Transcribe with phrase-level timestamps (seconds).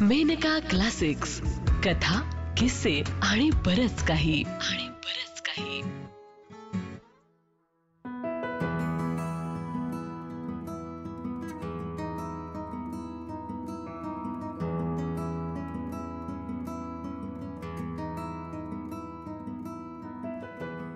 [0.00, 1.40] Maneka classics.
[1.84, 4.42] कथा किस्से आणि बरच काही.
[4.42, 5.80] आणि बरच काही.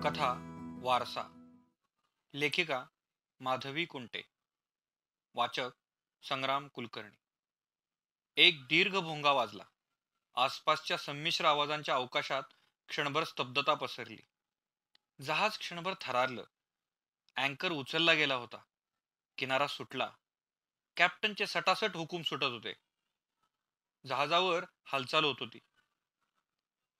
[0.00, 0.36] कथा
[0.82, 1.22] वारसा.
[2.34, 2.84] लेखिका
[3.40, 4.22] माधवी कुंटे.
[5.34, 5.70] वाचक
[6.22, 7.29] संग्राम कुलकर्णी.
[8.40, 9.62] एक दीर्घ भोंगा वाजला.
[10.34, 12.42] आसपासच्या संमिश्र आवाजांच्या अवकाशात
[12.88, 14.18] क्षणभर स्तब्धता पसरली.
[15.22, 16.44] जहाज क्षणभर थरारलं.
[17.36, 18.56] अँकर उचलला गेला होता.
[19.38, 20.10] किनारा सुटला.
[20.96, 22.72] कॅप्टनचे सटासट हुकूम सुटत होते.
[24.06, 25.58] जहाजावर हालचाल होत होती.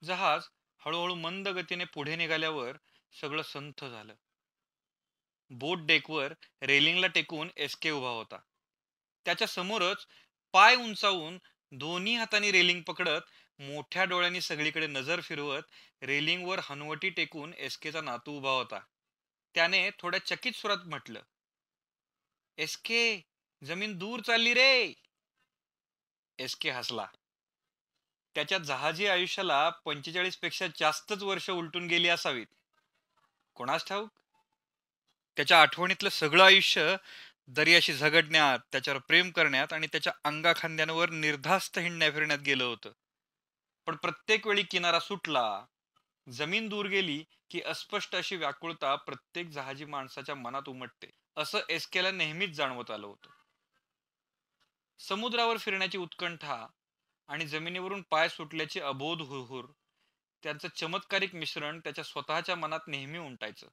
[0.03, 0.43] जहाज
[0.85, 2.77] हळूहळू मंद गतीने पुढे निघाल्यावर
[3.21, 4.15] सगळं संथ झालं.
[5.49, 8.37] बोट डेकवर रेलिंगला टेकून एसके उभा होता.
[9.25, 10.07] त्याच्या समोरच
[10.53, 11.37] पाय उंचावून
[11.71, 13.21] दोन्ही हाताने रेलिंग पकडत
[13.59, 15.61] मोठ्या डोळ्यांनी सगळीकडे नजर फिरवत
[16.01, 18.79] रेलिंगवर हनवटी टेकून एसकेचा नातू उभा होता.
[19.55, 21.21] त्याने थोड्या चकित सुरात म्हटलं
[22.57, 23.21] एसके
[23.63, 24.93] जमीन दूर चालली रे.
[26.39, 27.07] एसके हसला.
[28.35, 32.47] त्याच्या जहाजी आयुष्याला पंचेचाळीसपेक्षा जास्तच वर्ष उलटून गेली असावीत.
[33.55, 34.09] कोणास ठाऊक?
[35.37, 36.95] त्याच्या आठवणीतलं सगळं आयुष्य
[37.47, 42.91] दर्याशी झगडण्यात त्याच्यावर प्रेम करण्यात आणि त्याच्या अंगाखांद्यांवर निर्धास्त हिंडण्या फिरण्यात गेलं होतं.
[43.87, 45.65] पण प्रत्येक वेळी किनारा सुटला
[46.27, 52.49] जमीन दूर गेली की अस्पष्ट अशी व्याकुळता प्रत्येक जहाजी माणसाच्या मनात उमटते असं एसकेला नेहमीच
[52.49, 53.29] जाणवत आलं होतं.
[54.99, 56.65] समुद्रावर फिरण्याची उत्कंठा
[57.29, 59.65] आणि जमिनीवरून पाय सुटल्याची अबोध हुरहुर
[60.43, 63.67] त्यांचं चमत्कारिक मिश्रण त्याच्या स्वतःच्या मनात नेहमी उमटायचं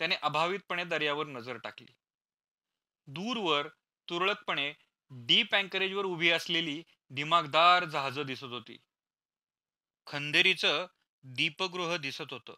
[0.00, 1.92] त्याने अभावितपणे दर्यावर नजर टाकली.
[3.12, 3.68] दूरवर
[4.08, 4.72] तुरळकपणे
[5.10, 8.76] डीप अँकरेजवर उभी असलेली दिमागदार जहाज दिसत होती.
[10.06, 10.86] खंदेरीचं
[11.22, 12.54] दीपगृह दिसत होतं.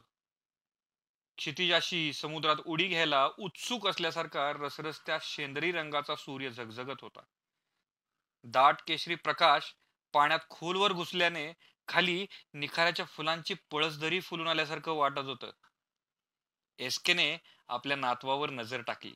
[1.37, 7.21] क्षितिजाशी समुद्रात उडी घ्यायला उत्सुक असल्यासारखा रसरस्त्या शेंदरी रंगाचा सूर्य झगझगत होता.
[8.45, 9.75] दाट केशरी प्रकाश
[10.13, 11.53] पाण्यात खोलवर घुसल्याने
[11.89, 15.51] खाली निखाऱ्याच्या फुलांची पळसदरी फुलून आल्यासारखं वाटत होतं.
[16.79, 17.39] एसकेने
[17.69, 19.15] आपल्या नातवावर नजर टाकली.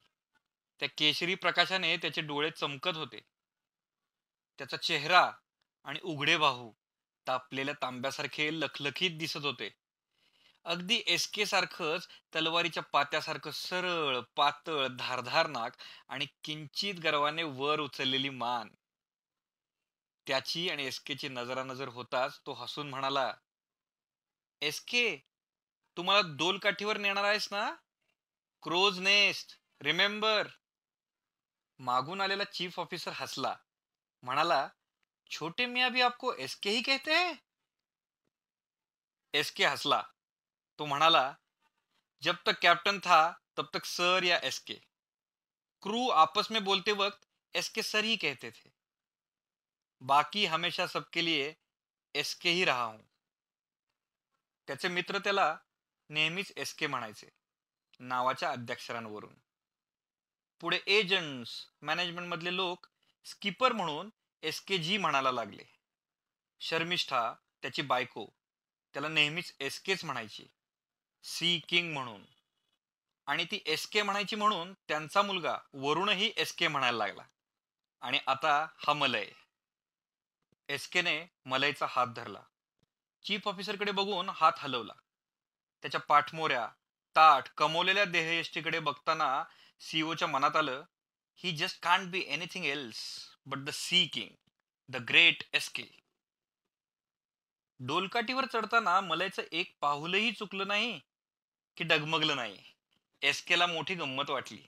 [0.81, 3.21] त्या केशरी प्रकाशाने त्याचे डोळे चमकत होते.
[4.59, 5.31] त्याचा चेहरा
[5.85, 6.73] आणि उघडे बाहू
[7.27, 9.71] तापलेल्या तांब्यासारखे लखलखीत दिसत होते.
[10.65, 15.73] अगदी एसके सारखंच तलवारीच्या पात्यासारखं सरळ पातळ धारधार नाक
[16.09, 18.69] आणि किंचित गर्वाने वर उचललेली मान.
[20.27, 23.35] त्याची आणि एसकेची नजरानजर होताच तो हसून म्हणाला
[24.63, 25.17] एसके
[25.97, 27.75] तुम्हाला दोलकाठीवर नेणार आहेस ना?
[28.63, 30.49] Crow's nest remember.
[31.79, 33.57] मागून आलेला चीफ ऑफिसर हसला.
[34.23, 34.69] म्हणाला
[35.31, 37.35] छोटे मिया भी आपको एसके ही कहते हैं?
[39.35, 40.03] एसके हसला.
[40.79, 41.35] तो म्हणाला
[42.23, 44.75] जब तक कैप्टन था तब तक सर या एसके
[45.83, 48.71] क्रू आपस में बोलते वक्त एसके सर ही कहते थे.
[50.01, 51.53] बाकी हमेशा सबके लिए
[52.15, 53.03] एसके ही रहा हूं.
[54.69, 55.57] त्याचे मित्र त्याला
[56.11, 57.29] नेहमीच एसके म्हणायचे
[58.01, 59.35] नावाच्या अध्यक्षरांवरून
[60.61, 62.87] पुढे एजंट्स मॅनेजमेंट मधले लोक
[63.25, 64.11] स्किपर म्हणून
[64.43, 65.65] एस के जी म्हणायला लागले.
[66.61, 68.27] शर्मिष्ठा त्याची बायको
[68.93, 70.47] त्याला नेहमीच एस केच म्हणायची.
[71.23, 72.25] सी किंग म्हणून.
[73.27, 77.23] आणि ती एस के म्हणायची म्हणून त्यांचा मुलगा वरुणही एसके म्हणायला लागला.
[78.01, 79.27] आणि आता हा मलय.
[80.69, 82.43] एसकेने मलयचा हात धरला.
[83.25, 84.93] चीफ ऑफिसरकडे बघून हात हलवला.
[85.83, 86.69] त्याच्या पाठमोऱ्या
[87.17, 89.45] ताठ कमवलेल्या देहयष्टीकडे बघताना
[89.81, 90.85] सीईओच्या मनात आलं
[91.37, 94.35] he just can't be anything else but the sea king
[94.89, 95.83] the great SK
[97.81, 101.01] डोलकाठीवर चढताना मलायचं एक पाहुलही चुकलं नाही
[101.77, 102.63] की डगमगलं नाही
[103.23, 104.63] एसकेला मोठी गंमत वाटली.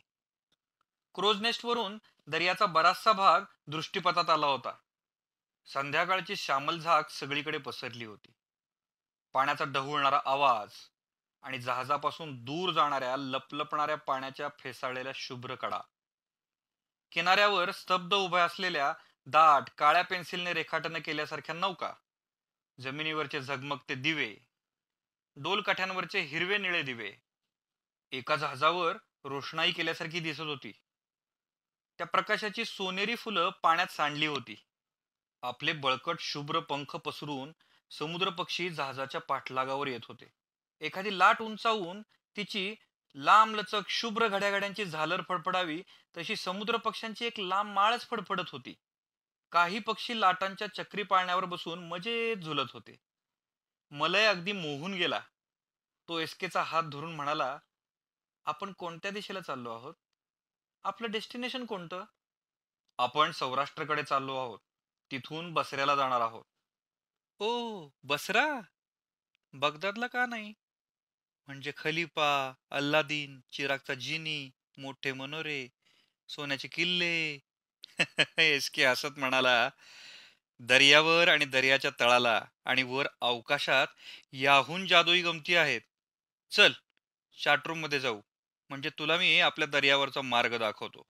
[1.14, 4.76] क्रोजनेस्टवरून वरून दर्याचा बराचसा भाग दृष्टीपथात आला होता.
[5.66, 8.32] संध्याकाळची श्यामल झाक सगळीकडे पसरली होती.
[9.32, 10.70] पाण्याचा ढवळणारा आवाज
[11.42, 15.80] आणि जहाजापासून दूर जाणाऱ्या लपलपणाऱ्या पाण्याच्या फेसाळलेल्या शुभ्र कडा.
[17.12, 18.94] किनाऱ्यावर स्तब्ध उभ्या असलेल्या
[19.26, 21.92] दाट काळ्या पेन्सिलने रेखाटन केल्यासारख्या नौका.
[22.80, 24.36] जमिनीवरचे झगमगते दिवे.
[25.36, 27.12] डोलकाठ्यांवरचे हिरवे निळे दिवे.
[28.12, 30.72] एका जहाजावर रोषणाई केल्यासारखी दिसत होती.
[31.98, 34.64] त्या प्रकाशाची सोनेरी फुलं पाण्यात सांडली होती.
[35.42, 37.52] आपले बळकट शुभ्र पंख पसरून
[37.90, 40.26] समुद्र पक्षी जहाजाच्या पाठलागावर येत होते.
[40.80, 42.02] एखादी लाट उंचावून
[42.36, 42.74] तिची
[43.14, 45.82] लांब लचक शुभ्र घड्याघड्यांची झालर फडफडावी
[46.16, 48.74] तशी समुद्र पक्ष्यांची एक लांब माळच फडफडत होती.
[49.52, 52.96] काही पक्षी लाटांच्या चक्री पाळण्यावर बसून मजेत झुलत होते.
[53.90, 55.20] मलय अगदी मोहून गेला.
[56.08, 57.58] तो एसकेचा हात धरून म्हणाला
[58.44, 59.94] आपण कोणत्या दिशेला चाललो आहोत?
[60.84, 62.04] आपलं डेस्टिनेशन कोणतं?
[62.98, 64.58] आपण सौराष्ट्रकडे चाललो आहोत.
[65.10, 66.44] तिथून बसऱ्याला जाणार आहोत.
[67.38, 68.60] ओ बसरा?
[69.52, 70.52] बगदादला का नाही?
[71.48, 75.68] म्हणजे खलिफा अल्लादीन चिरागचा जिनी मोठे मनोरे
[76.28, 77.38] सोन्याचे किल्ले.
[78.38, 79.70] एस के हसत म्हणाला
[80.60, 83.86] दर्यावर आणि दर्याच्या तळाला आणि वर अवकाशात
[84.32, 85.80] याहून जादुई गमती आहेत.
[86.52, 86.72] चल
[87.38, 88.20] चार्टरूममध्ये जाऊ.
[88.70, 91.06] म्हणजे तुला मी आपल्या दर्यावरचा मार्ग दाखवतो.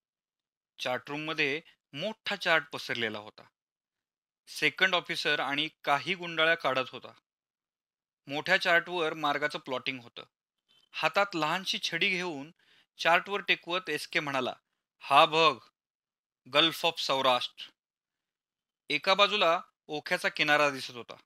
[0.78, 1.60] चार्टरूममध्ये
[1.92, 3.42] मोठा चार्ट पसरलेला होता.
[4.48, 7.12] सेकंड ऑफिसर आणि काही गुंडाळ्या काढत होता.
[8.28, 10.24] मोठ्या चार्टवर मार्गाचं प्लॉटिंग होतं.
[10.92, 12.50] हातात लहानशी छडी घेऊन
[12.98, 14.52] चार्टवर टेकवत एस के म्हणाला
[14.98, 15.58] हा बघ
[16.54, 17.70] गल्फ ऑफ सौराष्ट्र.
[18.90, 21.16] एका बाजूला ओख्याचा किनारा दिसत होता.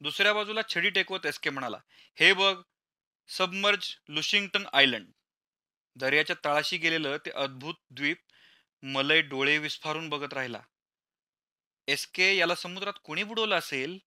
[0.00, 1.78] दुसऱ्या बाजूला छडी टेकवत एस के म्हणाला
[2.14, 2.62] हे बघ
[3.28, 5.06] सबमर्ज लुशिंग्टन आयलंड.
[5.96, 8.18] दर्याच्या तळाशी गेलेलं ते अद्भुत द्वीप
[8.82, 10.60] मलय डोळे विस्फारून बघत राहिला.
[11.88, 13.98] एसके याला समुद्रात कोणी बुडवलं असेल?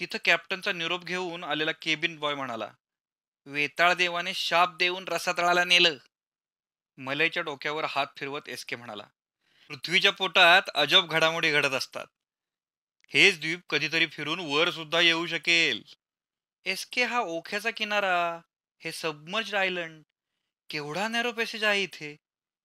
[0.00, 2.70] तिथं कॅप्टनचा निरोप घेऊन आलेला केबिन बॉय म्हणाला
[3.46, 5.96] वेताळ देवाने शाप देऊन रसातळाला नेलं.
[6.98, 9.06] मलयच्या डोक्यावर हात फिरवत एसके म्हणाला
[9.68, 12.06] पृथ्वीच्या पोटात अजब घडामोडी घडत असतात.
[13.08, 15.82] हेच द्वीप कधीतरी फिरून वर सुद्धा येऊ शकेल.
[16.64, 18.40] एसके हा ओख्याचा किनारा
[18.78, 20.02] हे सबमर्ज आयलंड.
[20.70, 22.16] केवढा नॅरो पॅसेज आहे इथे?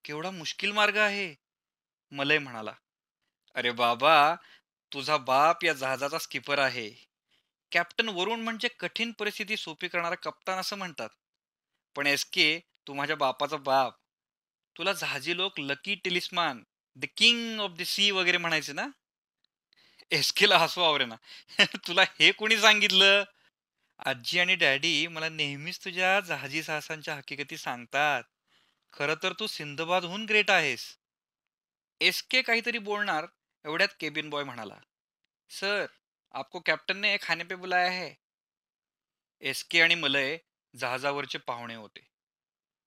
[0.06, 1.36] केवढा मुश्किल मार्ग आहे?
[2.12, 2.74] मलय म्हणाला
[3.56, 4.36] अरे बाबा
[4.94, 7.09] तुझा बाप या जहाजाचा स्किपर आहे.
[7.71, 11.10] कॅप्टन वरुण म्हणजे कठीण परिस्थिती सोपी करणारा कप्तान असं म्हणतात.
[11.95, 13.94] पण एस के तू माझ्या बापाचा बाप.
[14.77, 16.63] तुला जहाजी लोक lucky talisman
[16.95, 18.88] the king of the sea वगैरे म्हणायचे ना?
[20.12, 21.16] एस केला हसू आवरे ना.
[21.88, 23.24] तुला हे कोणी सांगितलं?
[24.06, 28.24] आजी आणि डॅडी मला नेहमीच तुझ्या जहाजी साहसांच्या हकीकती सांगतात.
[28.94, 30.98] खरं तर तू सिंधबादहून ग्रेट आहेस.
[32.01, 33.25] एस के काहीतरी बोलणार
[33.66, 34.77] एवढ्यात केबिन बॉय म्हणाला.
[35.50, 35.86] सर
[36.31, 38.14] आपको कॅप्टन ने खाने पे बुलाया है?
[39.42, 40.38] एसके आणि मलय
[40.76, 42.08] जहाजावरचे पाहुणे होते.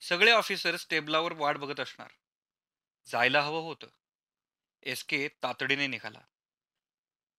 [0.01, 2.09] सगळे ऑफिसर्स टेबलावर वाट बघत असणार.
[3.07, 3.87] जायला हवं होतं.
[4.83, 6.21] एसके तातडीने निघाला.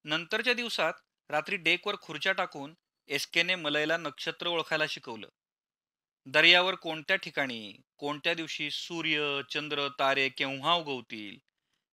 [0.04, 0.94] नंतरच्या दिवसात
[1.30, 2.76] रात्री डेकवर खुर्च्या टाकून
[3.08, 5.30] एसकेने मलयला नक्षत्र ओळखायला शिकवलं.
[6.26, 11.38] दर्यावर कोणत्या ठिकाणी कोणत्या दिवशी सूर्य चंद्र तारे केव्हा उगवतील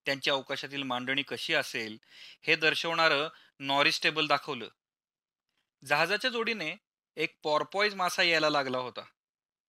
[0.07, 1.99] त्यांच्या अवकाशातील मांडणी कशी असेल
[2.43, 3.29] हे दर्शवणारं
[3.61, 4.69] नॉरिस टेबल दाखवलं.
[5.83, 6.75] जहाजाच्या जोडीने
[7.17, 9.03] एक पॉरपॉईज मासा यायला लागला होता.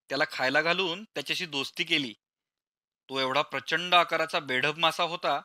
[0.09, 2.13] त्याला खायला घालून त्याच्याशी दोस्ती केली.
[3.09, 5.39] तो एवढा प्रचंड आकाराचा बेढब मासा होता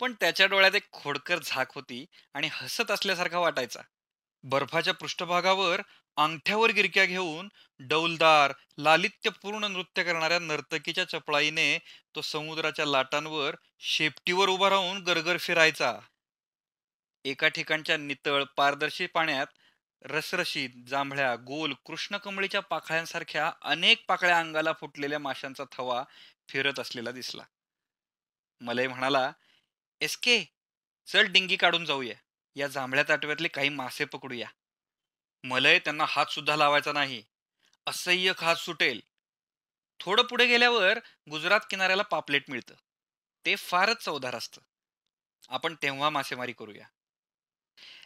[0.00, 2.04] पण त्याच्या डोळ्यात एक खोडकर झाक होती
[2.34, 3.80] आणि हसत असल्यासारखा वाटायचा.
[4.44, 5.80] बर्फाच्या पृष्ठभागावर
[6.16, 7.48] अंगठ्यावर गिरक्या घेऊन
[7.80, 11.78] डौलदार लालित्यपूर्ण नृत्य करणाऱ्या नर्तकीच्या चपळाईने
[12.14, 15.98] तो समुद्राच्या लाटांवर शेपटीवर उभा राहून गरगर फिरायचा.
[17.24, 19.46] एका ठिकाणच्या नितळ पारदर्शी पाण्यात
[20.02, 26.04] रसरशीत जांभळ्या गोल कृष्णकमळीच्या पाकळ्यांसारख्या अनेक पाकळ्या अंगाला फुटलेल्या माशांचा थवा
[26.48, 27.42] फिरत असलेला दिसला.
[28.60, 29.32] मलय म्हणाला
[30.00, 30.44] एसके
[31.06, 32.14] चल डिंगी काढून जाऊया.
[32.56, 34.48] या जांभळ्या ताटव्यातले काही मासे पकडूया.
[35.44, 37.24] मलय त्यांना हात सुद्धा लावायचा नाही.
[37.86, 39.00] असह्य खात सुटेल.
[40.00, 40.98] थोडं पुढे गेल्यावर
[41.30, 42.74] गुजरात किनाऱ्याला पापलेट मिळतं.
[43.46, 44.60] ते फारच चवदार असतं.
[45.48, 46.86] आपण तेव्हा मासेमारी करूया.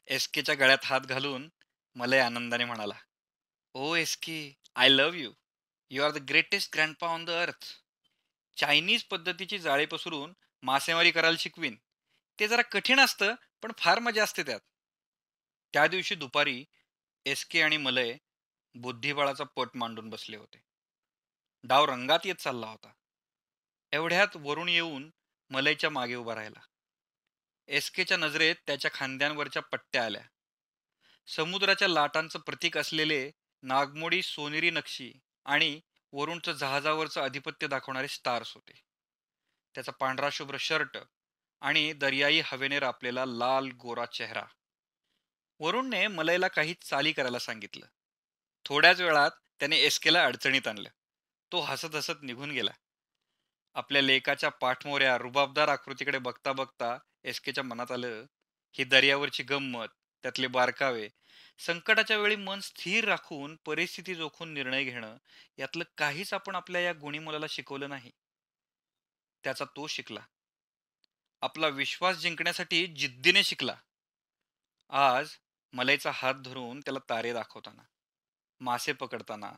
[0.09, 1.49] एस केच्या गळ्यात हात घालून
[1.95, 2.95] मलय आनंदाने म्हणाला
[3.75, 5.33] ओ SK I love you.
[5.91, 7.65] You are the greatest grandpa on the earth.
[8.57, 10.33] Chinese पद्धतीची जाळे पसरून
[10.63, 11.77] मासेमारी करायला शिकवीन.
[12.41, 14.61] ते जरा कठीण असतं पण फार मजा असते त्यात.
[15.73, 16.65] त्या दिवशी दुपारी
[17.25, 18.17] एस के आणि मलय
[18.75, 20.59] बुद्धिबळाचा पट मांडून बसले होते.
[21.65, 22.93] डाव रंगात येत चालला होता.
[23.93, 25.11] एवढ्यात वरून येऊन
[25.51, 26.61] मलयच्या मागे उभा राहिला.
[27.69, 30.23] एस केच्या नजरेत त्याच्या खांद्यांवरच्या पट्ट्या आल्या.
[31.27, 33.31] समुद्राच्या लाटांचं प्रतीक असलेले
[33.63, 35.13] नागमोडी सोनेरी नक्षी
[35.45, 35.81] आणि
[36.13, 38.81] वरुणचं जहाजावरचं आधिपत्य दाखवणारे स्टार्स होते.
[39.75, 40.99] त्याचा पांढरा शुभ्र शर्ट
[41.61, 44.45] आणि दर्याई हवेने रापलेला लाल गोरा चेहरा.
[45.59, 47.87] वरुणने मलयला काही चाली करायला सांगितलं.
[48.65, 50.89] थोड्याच वेळात त्याने एसकेला अडचणीत आणलं.
[51.53, 52.71] तो हसत हसत निघून गेला.
[53.75, 58.27] आपल्या लेकाच्या पाठमोऱ्या रुबाबदार आकृतीकडे बघता बघता एसकेच्या मनात आलं
[58.73, 59.87] ही दर्यावरची गंमत
[60.23, 61.09] त्यातले बारकावे.
[61.59, 65.17] संकटाच्या वेळी मन स्थिर राखून परिस्थिती जोखून निर्णय घेणं
[65.59, 68.11] यातलं काहीच आपण आपल्या या गुणी मुलाला शिकवलं नाही.
[69.45, 70.21] त्याचा तो शिकला.
[71.41, 73.77] आपला विश्वास जिंकण्यासाठी जिद्दीने शिकला.
[74.89, 75.29] आज
[75.73, 77.83] मलईचा हात धरून त्याला तारे दाखवताना
[78.61, 79.53] मासे पकडताना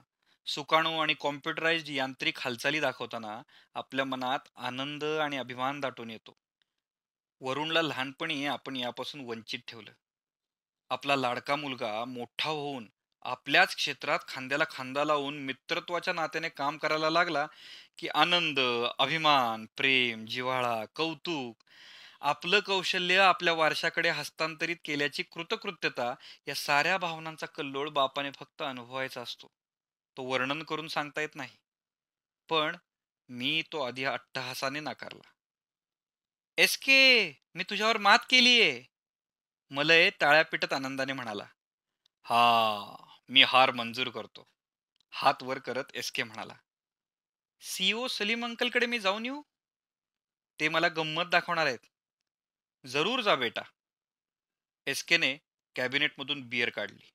[0.46, 3.42] सुकाणू आणि कॉम्प्युटराइज्ड यांत्रिक हालचाली दाखवताना
[3.74, 6.36] आपल्या मनात आनंद आणि अभिमान दाटून येतो.
[7.40, 9.90] वरुणला लहानपणी आपण यापासून वंचित ठेवलं.
[10.90, 12.90] आपला लाडका मुलगा मोठा होऊन
[13.22, 17.46] आपल्याच क्षेत्रात खांद्याला खांदा लावून मित्रत्वाच्या नात्याने काम करायला लागला
[17.98, 18.60] की आनंद
[18.98, 21.64] अभिमान प्रेम जिव्हाळा कौतुक
[22.20, 26.14] आपलं कौशल्य आपल्या वारशाकडे हस्तांतरित केल्याची कृतकृत्यता
[26.48, 29.50] या साऱ्या भावनांचा कल्लोळ बापाने फक्त अनुभवायचा असतो.
[30.16, 31.56] तो वर्णन करून सांगता येत नाही.
[32.48, 32.76] पण
[33.28, 35.30] मी तो आधी अट्टहासाने नाकारला.
[36.58, 38.84] एस के मी तुझ्यावर मात केलीये.
[39.70, 41.44] मलय टाळ्या पिटत आनंदाने म्हणाला
[42.22, 42.96] हा
[43.28, 44.48] मी हार मंजूर करतो.
[45.10, 46.54] हात वर करत एस के म्हणाला
[47.60, 49.42] सीओ सलीम अंकलकडे मी जाऊन येऊ?
[50.60, 51.78] ते मला गंमत दाखवणार आहेत.
[52.86, 53.62] जरूर जा बेटा.
[54.86, 55.36] एस केने
[55.76, 57.10] कॅबिनेटमधून बियर काढली.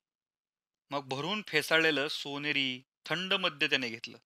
[0.90, 4.18] मग भरून फेसाळलेलं सोनेरी थंड मद्य त्याने घेतलं.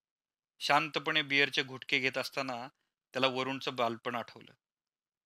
[0.59, 2.67] शांतपणे बियरचे घुटके घेत असताना
[3.13, 4.51] त्याला वरुणचं बालपण आठवलं.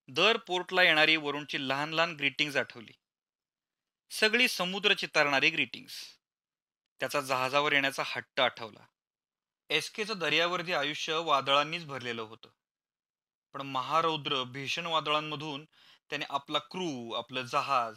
[0.07, 2.91] दर पोर्टला येणारी वरुणची लहान लहान ग्रीटिंग्ज आठवली.
[4.09, 5.93] सगळी समुद्र चितारणारी ग्रीटिंग्स
[6.99, 8.85] त्याचा जहाजावर येण्याचा हट्ट आठवला.
[9.69, 12.49] एसकेचं दर्यावरती आयुष्य वादळांनीच भरलेलं होतं.
[13.53, 15.65] पण महारौद्र भीषण वादळांमधून
[16.09, 17.95] त्याने आपला क्रू आपलं जहाज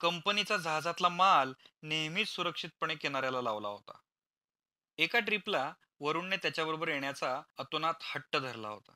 [0.00, 1.52] कंपनीचा जहाजातला माल
[1.82, 3.98] नेहमीच सुरक्षितपणे किनाऱ्याला लावला होता.
[4.98, 8.92] एका ट्रिपला वरुणने त्याच्याबरोबर येण्याचा अतोनात हट्ट धरला होता.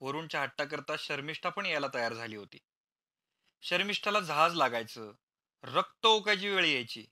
[0.00, 2.58] वरुणच्या हट्टाकरता शर्मिष्ठा पण यायला तयार झाली होती.
[3.62, 5.12] शर्मिष्ठाला जहाज लागायचं
[5.62, 7.04] रक्त ओकायची वेळ यायची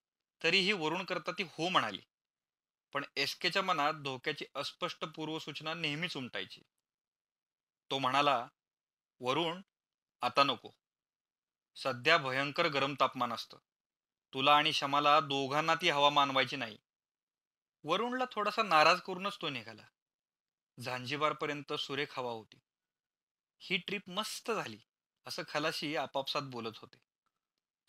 [0.43, 2.01] तरीही वरुण करता ती हो म्हणाली.
[2.93, 6.62] पण एसकेच्या मनात धोक्याची अस्पष्ट पूर्वसूचना नेहमीच उमटायची.
[7.91, 8.49] तो म्हणाला
[9.21, 9.61] वरुण
[10.23, 10.71] आता नको.
[11.77, 13.59] सध्या भयंकर गरम तापमान असतं.
[14.35, 16.79] तुला आणि शमाला दोघांना ती हवा मानवायची नाही.
[17.85, 19.83] वरुणला थोडासा नाराज करूनच तो निघाला.
[20.81, 22.61] झांजीबारपर्यंत सुरेख हवा होती.
[23.64, 24.78] ही ट्रिप मस्त झाली
[25.26, 26.99] असं खलाशी आपापसात बोलत होते.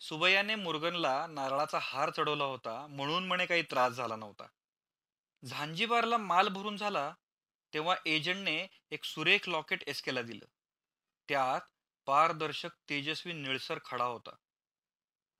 [0.00, 4.46] सुबैयाने मुरगनला नारळाचा हार चढवला होता म्हणून म्हणे काही त्रास झाला नव्हता.
[5.44, 7.14] झांजीबारला माल भरून झाला
[7.74, 10.44] तेव्हा एजंटने एक सुरेख लॉकेट एसकेला दिलं.
[11.28, 11.60] त्यात
[12.06, 14.34] पारदर्शक तेजस्वी निळसर खडा होता.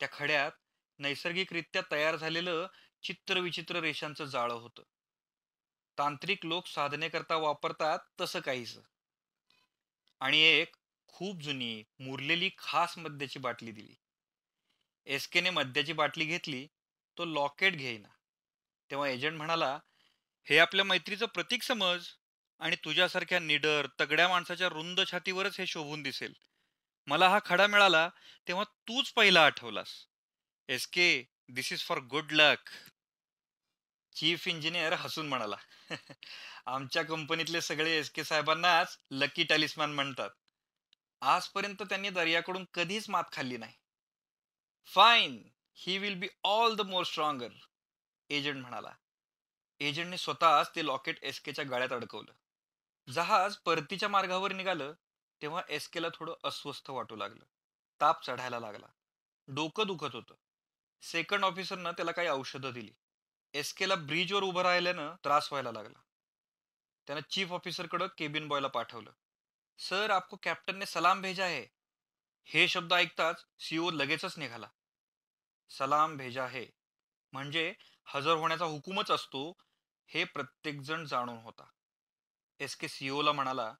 [0.00, 0.52] त्या खड्यात
[0.98, 2.66] नैसर्गिकरित्या तयार झालेलं
[3.02, 4.82] चित्रविचित्र रेषांचं जाळं होतं.
[5.98, 8.78] तांत्रिक लोक साधनेकरता वापरतात तसं काहीच
[10.24, 10.76] आणि एक
[11.08, 13.94] खूप जुनी मुरलेली खास मद्याची बाटली दिली.
[15.06, 16.66] एसकेने मद्याची बाटली घेतली
[17.16, 18.08] तो लॉकेट घेईना.
[18.90, 19.78] तेव्हा एजंट म्हणाला
[20.46, 22.06] हे आपल्या मैत्रीचं प्रतीक समज
[22.60, 26.32] आणि तुझ्यासारख्या निडर तगड्या माणसाच्या रुंद छातीवरच हे शोभून दिसेल.
[27.06, 28.08] मला हा खडा मिळाला
[28.48, 29.92] तेव्हा तूच पहिला आठवलास.
[30.68, 32.70] S K this is for good luck
[34.12, 35.56] chief engineer हसून म्हणाला
[36.66, 40.30] आमच्या कंपनीतले सगळे एस के साहेबांनाच लकी टॅलिस्मॅन म्हणतात.
[41.20, 43.72] आजपर्यंत त्यांनी दर्याकडून कधीच मात खाल्ली नाही.
[44.84, 47.48] Fine he will be all the more stronger
[48.30, 48.90] agent म्हणाला.
[49.80, 52.32] एजंटने स्वतःच ते लॉकेट एस केच्या गाड्यात अडकवलं.
[53.12, 54.92] जहाज परतीच्या मार्गावर निघालं
[55.42, 57.44] तेव्हा एस केला थोडं अस्वस्थ वाटू लागलं.
[58.00, 58.86] ताप चढायला लागला.
[59.48, 60.34] डोकं दुखत होतं.
[61.02, 62.92] सेकंड ऑफिसरनं त्याला काही औषधं दिली.
[63.54, 66.00] एसकेला ब्रिजवर उभं राहिल्यानं त्रास व्हायला लागला.
[67.06, 69.12] त्यानं चीफ ऑफिसरकडं केबिन बॉयला पाठवलं.
[69.78, 71.64] सर आपको कॅप्टन ने सलाम भेजा है.
[72.44, 74.68] हे शब्द ऐकताच सीओ लगेचच निघाला.
[75.70, 76.64] सलाम भेजा है
[77.32, 77.72] म्हणजे
[78.06, 79.50] हजर होण्याचा हुकूमच असतो
[80.08, 81.64] हे प्रत्येकजण जाणून होता.
[82.60, 83.72] एस के सीओला म्हणाला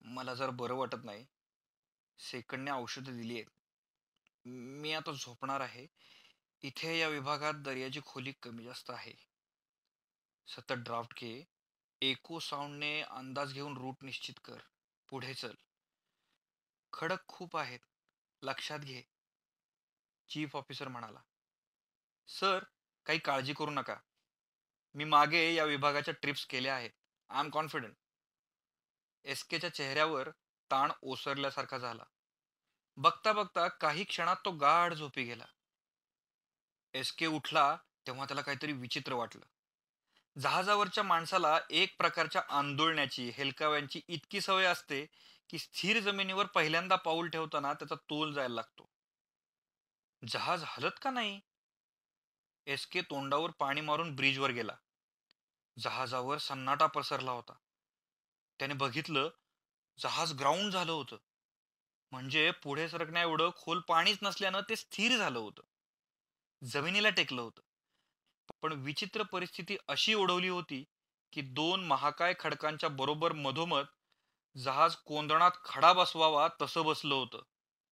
[0.00, 1.26] मला जर बरं वाटत नाही
[2.18, 3.50] सेकंडने औषधं दिली आहेत.
[4.44, 5.86] मी आता झोपणार आहे.
[6.62, 9.12] इथे या विभागात दर्याची खोली कमी जास्त आहे.
[10.46, 11.44] सतत ड्राफ्ट घे
[12.00, 14.58] एको साऊंडने अंदाज घेऊन रूट निश्चित कर.
[15.08, 15.54] पुढे चल.
[16.92, 17.80] खडक खूप आहेत.
[18.42, 19.02] लक्षात घे.
[20.28, 21.20] चीफ ऑफिसर म्हणाला.
[22.26, 22.64] सर
[23.06, 23.96] काही काळजी करू नका.
[24.94, 26.90] मी मागे या विभागाच्या ट्रिप्स केल्या आहेत.
[27.28, 27.96] आय एम कॉन्फिडंट
[29.24, 30.30] एसकेच्या चेहऱ्यावर
[30.70, 32.04] ताण ओसरल्यासारखा झाला.
[32.96, 35.44] बघता बघता काही क्षणात तो गाढ झोपी गेला.
[36.94, 39.46] एसके उठला तेव्हा त्याला काहीतरी विचित्र वाटलं.
[40.40, 45.06] जहाजावरच्या माणसाला एक प्रकारच्या आंदोलण्याची हेलकाव्यांची इतकी सवय असते
[45.48, 48.90] की स्थिर जमिनीवर पहिल्यांदा पाऊल ठेवताना त्याचा तोल जायला लागतो.
[50.28, 51.40] जहाज हलत का नाही?
[52.66, 54.76] एस के तोंडावर पाणी मारून ब्रिजवर गेला.
[55.78, 57.52] जहाजावर सन्नाटा पसरला होता.
[58.58, 59.30] त्याने बघितलं
[59.98, 61.16] जहाज ग्राउंड झालं होतं.
[62.10, 65.62] म्हणजे पुढे सरकण्या एवढं खोल पाणीच नसल्यानं ते स्थिर झालं होतं.
[66.62, 67.62] जमिनीला टेकलं होतं.
[68.62, 70.84] पण विचित्र परिस्थिती अशी ओढवली होती
[71.32, 73.84] की दोन महाकाय खडकांच्या बरोबर मधोमध
[74.56, 77.42] जहाज कोंदणात खडा बसवावा तसं बसलं होतं.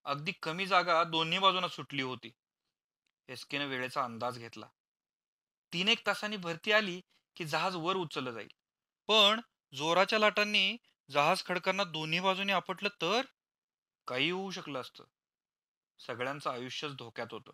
[0.04, 2.30] अगदी कमी जागा दोन्ही बाजूंना सुटली होती.
[3.28, 4.66] एसकेनं वेळेचा अंदाज घेतला.
[5.72, 7.00] तीन एक तासांनी भरती आली
[7.36, 8.48] की जहाज वर उचललं जाईल.
[9.08, 9.40] पण
[9.72, 10.76] जोराच्या लाटांनी
[11.10, 13.22] जहाज खडकांना दोन्ही बाजूने आपटलं तर?
[14.06, 15.04] काही होऊ शकलं असतं.
[15.98, 17.52] सगळ्यांचं आयुष्यच धोक्यात होतं.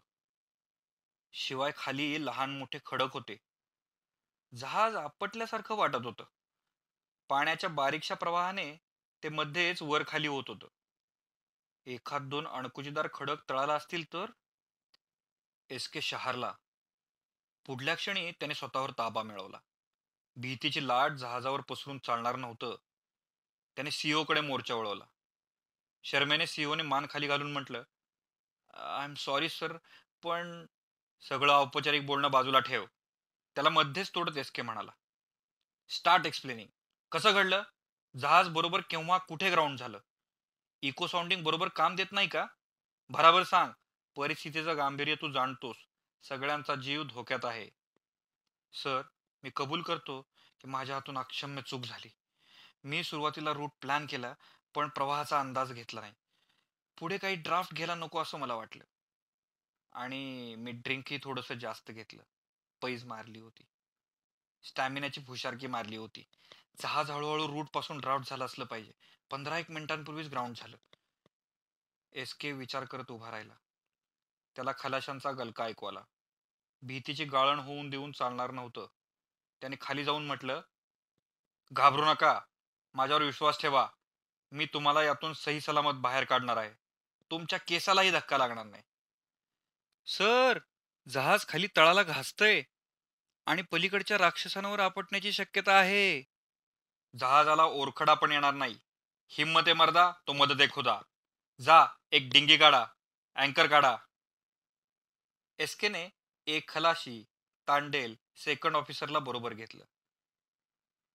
[1.34, 3.36] शिवाय खाली लहान मोठे खडक होते.
[4.54, 6.24] जहाज आपटल्यासारखं वाटत होतं.
[7.28, 8.76] पाण्याच्या बारीकशा प्रवाहाने
[9.22, 10.68] ते मध्येच वर खाली होत होतं.
[11.86, 14.30] एखाद दोन अणकुचीदार खडक तळाला असतील तर?
[15.70, 16.52] एस के शहारला.
[17.66, 19.58] पुढल्या क्षणी त्याने स्वतःवर ताबा मिळवला.
[20.36, 22.76] भीतीची लाट जहाजावर पसरून चालणार नव्हतं.
[23.76, 25.04] त्याने सीओकडे मोर्चा वळवला.
[26.02, 27.82] शर्मेने सीओने मान खाली घालून म्हटलं
[28.74, 29.76] आय एम सॉरी सर
[30.22, 30.66] पण
[31.20, 32.86] सगळं औपचारिक बोलणं बाजूला ठेव.
[33.54, 34.92] त्याला मध्येच तोडत एसके म्हणाला.
[35.88, 36.68] स्टार्ट एक्सप्लेनिंग
[37.12, 37.62] कसं घडलं?
[38.20, 39.98] जहाज बरोबर केव्हा कुठे ग्राउंड झालं?
[40.82, 42.46] इको साऊंडिंग बरोबर काम देत नाही का?
[43.08, 43.72] बराबर सांग.
[44.16, 45.76] परिस्थितीचं गांभीर्य तू जाणतोस.
[46.22, 47.70] सगळ्यांचा जीव धोक्यात आहे.
[48.72, 49.02] सर
[49.42, 50.22] मी कबूल करतो
[50.60, 52.10] की माझ्या हातून अक्षम्य चूक झाली.
[52.84, 54.34] मी सुरुवातीला रूट प्लॅन केला
[54.74, 56.12] पण प्रवाहाचा अंदाज घेतला नाही.
[56.98, 58.84] पुढे काही ड्राफ्ट घ्यायला नको असं मला वाटलं.
[59.94, 62.22] आणि मी ड्रिंकही थोडंसं जास्त घेतलं.
[62.82, 63.64] पैज मारली होती.
[64.62, 66.26] स्टॅमिनाची फुशारकी मारली होती.
[66.82, 68.92] जहाज हळूहळू रूटपासून ड्राफ्ट झालं असलं पाहिजे.
[69.30, 70.76] पंधरा एक मिनिटांपूर्वीच ग्राउंड झालं.
[72.12, 73.54] एस के विचार करत उभा राहिला.
[74.56, 76.00] त्याला खलाशांचा गलका ऐकू आला.
[76.82, 78.86] भीतीची गाळण होऊन देऊन चालणार नव्हतं.
[79.60, 80.60] त्याने खाली जाऊन म्हटलं
[81.72, 82.40] घाबरू नका.
[82.94, 83.88] माझ्यावर विश्वास ठेवा.
[84.52, 86.72] मी तुम्हाला यातून सही सलामत बाहेर काढणार आहे.
[87.30, 88.82] तुमच्या केसालाही धक्का लागणार नाही.
[90.06, 90.58] सर
[91.08, 92.62] जहाज खाली तळाला घासतय
[93.46, 96.22] आणि पलीकडच्या राक्षसांवर आपटण्याची शक्यता आहे.
[97.14, 98.78] जहाजाला ओरखडा पण येणार नाही.
[99.30, 101.00] हिम्मत आहे मर्दा तो मदत आहे खुदा.
[101.60, 102.84] जा एक डिंगी काढा
[103.36, 103.96] अँकर काढा.
[105.58, 106.08] एसकेने
[106.46, 107.22] एक खलाशी
[107.68, 109.84] तांडेल सेकंड ऑफिसरला बरोबर घेतलं.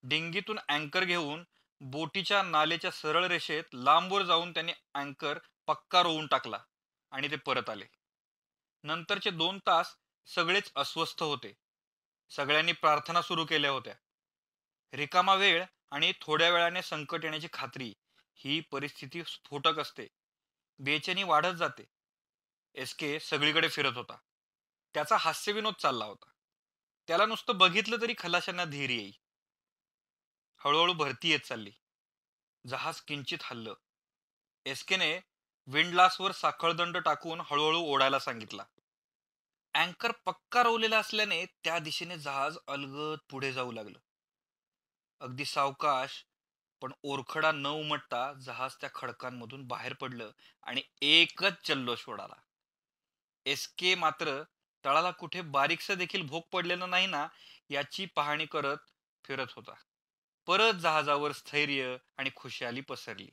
[0.04, 1.44] डिंगीतून अँकर घेऊन
[1.82, 6.60] बोटीच्या नालेच्या सरळ रेषेत लांबवर जाऊन त्यांनी अँकर पक्का रोवून टाकला
[7.12, 7.86] आणि ते परत आले.
[8.84, 11.54] नंतरचे दोन तास सगळेच अस्वस्थ होते.
[12.30, 13.96] सगळ्यांनी प्रार्थना सुरू केल्या होत्या.
[14.94, 17.94] रिकामा वेळ आणि थोड्या वेळाने संकट येण्याची खात्री
[18.36, 20.08] ही परिस्थिती स्फोटक असते.
[20.80, 21.84] बेचैनी वाढत जाते.
[22.76, 24.18] एस के सगळीकडे फिरत होता.
[24.94, 26.32] त्याचा हास्यविनोद चालला होता.
[27.08, 29.12] त्याला नुसतं बघितलं तरी खलाशांना धीर येई
[30.66, 31.72] हळूहळू भरती येत चालली.
[32.68, 33.74] जहाज किंचित हल्लं.
[34.66, 35.20] एसकेने
[35.72, 38.64] विंडलासवर साखळदंड टाकून हळूहळू ओढायला सांगितला.
[39.74, 44.00] अँकर पक्का रोवलेला असल्याने त्या दिशेने जहाज अलगद पुढे जाऊ लागलं.
[45.20, 46.26] अगदी सावकाश
[46.82, 50.32] पण ओरखडा न उमटता जहाज त्या खडकांमधून बाहेर पडलं
[50.64, 52.36] आणि एकच चल्लोष उडाला
[53.46, 54.44] एसके मात्र
[54.86, 57.28] तळाला कुठे बारीकसं देखील भोग पडलेलं नाही ना
[57.70, 58.78] याची पाहणी करत
[59.24, 59.74] फिरत होता.
[60.48, 63.30] परत जहाजावर स्थैर्य आणि खुशाली पसरली.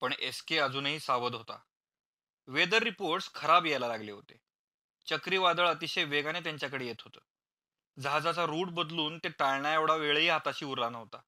[0.00, 1.58] पण एसके अजूनही सावध होता.
[2.46, 4.36] वेदर रिपोर्ट्स खराब यायला लागले होते.
[5.06, 7.20] चक्रीवादळ अतिशय वेगाने त्यांच्याकडे येत होतं.
[8.00, 11.20] जहाजाचा रूट बदलून ते टाळण्या एवढा वेळही हाताशी उरला नव्हता.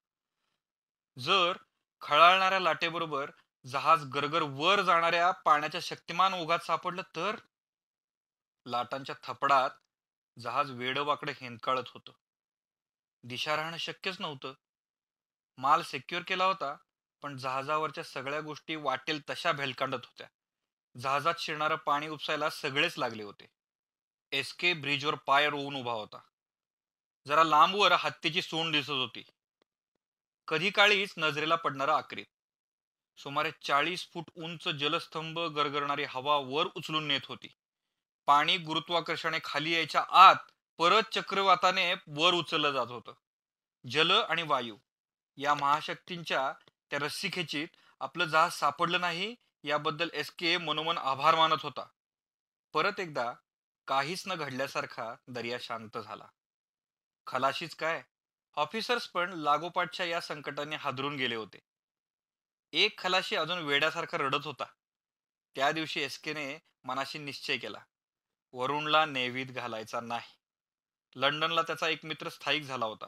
[1.19, 1.57] जर
[2.01, 3.31] खळाळणाऱ्या लाटेबरोबर
[3.65, 7.35] जहाज गरगर वर जाणाऱ्या पाण्याच्या शक्तिमान ओघात सापडलं तर?
[8.65, 9.69] लाटांच्या थपडात
[10.39, 12.11] जहाज वेडवाकडे हेंदकाळत होतं.
[13.23, 14.53] दिशा राहणं शक्यच नव्हतं.
[15.57, 16.75] माल सेक्युअर केला होता.
[17.21, 20.27] पण जहाजावरच्या सगळ्या गोष्टी वाटेल तशा भेलकांडत होत्या.
[20.99, 23.45] जहाजात शिरणारं पाणी उपसायला सगळेच लागले होते.
[24.31, 26.19] एसके ब्रिजवर पाय रोवून उभा होता.
[27.27, 29.23] जरा लांबवर हत्तीची सोंड दिसत होती.
[30.47, 32.25] कधी काळीच नजरेला पडणारा आकरीत.
[33.17, 37.47] सुमारे चाळीस फूट उंच जलस्तंभ गरगरणारी हवा वर उचलून नेत होती.
[38.25, 40.35] पाणी गुरुत्वाकर्षणे खाली यायच्या आत
[40.77, 43.13] परत चक्रवाताने वर उचललं जात होतं.
[43.89, 44.77] जल आणि वायू
[45.37, 46.53] या महाशक्तींच्या
[46.91, 47.67] त्या रस्सी खेचीत
[47.99, 51.89] आपलं जहाज सापडलं नाही याबद्दल एस के मनोमन आभार मानत होता.
[52.73, 53.33] परत एकदा
[53.87, 56.25] काहीच न घडल्यासारखा दर्या शांत झाला.
[57.27, 58.03] खलाशीच काय?
[58.55, 61.59] ऑफिसर्स पण लागोपाठच्या या संकटाने हादरून गेले होते.
[62.71, 64.65] एक खलाशी अजून वेड्यासारखा रडत होता.
[65.55, 67.79] त्या दिवशी एसकेने मनाशी निश्चय केला.
[68.53, 70.37] वरुणला नेवीत घालायचा नाही.
[71.15, 73.07] लंडनला त्याचा एक मित्र स्थायिक झाला होता.